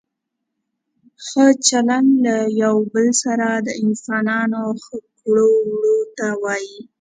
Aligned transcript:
ښه 1.27 1.45
چلند 1.67 2.11
له 2.25 2.35
یو 2.63 2.75
بل 2.93 3.07
سره 3.23 3.47
د 3.67 3.67
انسانانو 3.85 4.61
ښو 4.83 4.97
کړو 5.19 5.49
وړو 5.69 5.97
ته 6.17 6.27
وايي. 6.43 6.77